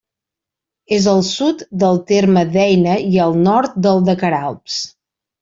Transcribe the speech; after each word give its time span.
És 0.95 1.03
al 1.11 1.21
sud 1.27 1.61
del 1.83 1.99
terme 2.13 2.43
d'Eina 2.57 2.97
i 3.11 3.21
al 3.27 3.37
nord 3.51 3.79
del 3.87 4.03
de 4.09 4.19
Queralbs. 4.25 4.81